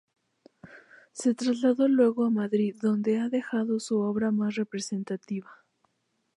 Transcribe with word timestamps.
Se 1.13 1.35
trasladó 1.35 1.87
luego 1.87 2.25
a 2.25 2.31
Madrid 2.31 2.75
donde 2.81 3.19
ha 3.19 3.29
dejado 3.29 3.79
su 3.79 3.99
obra 3.99 4.31
más 4.31 4.55
representativa. 4.55 5.63